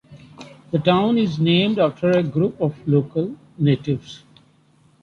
[0.71, 4.23] The town is named after a group of local natives.